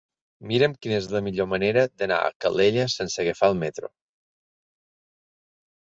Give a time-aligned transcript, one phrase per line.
[0.51, 3.93] Mira'm quina és la millor manera d'anar a Calella sense agafar el metro.